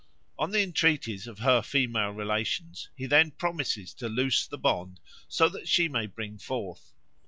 [0.39, 5.47] On the entreaties of her female relations he then promises to loosen the bond so
[5.49, 6.95] that she may bring forth.